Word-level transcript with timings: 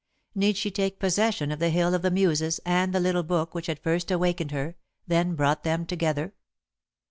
Need 0.33 0.57
she 0.57 0.71
take 0.71 0.97
possession 0.97 1.51
of 1.51 1.59
the 1.59 1.69
Hill 1.69 1.93
of 1.93 2.01
the 2.01 2.09
Muses 2.09 2.59
and 2.65 2.91
the 2.91 2.99
little 2.99 3.21
book 3.21 3.53
which 3.53 3.67
had 3.67 3.77
first 3.77 4.09
awakened 4.09 4.49
her, 4.49 4.75
then 5.05 5.35
brought 5.35 5.63
them 5.63 5.85
together? 5.85 6.33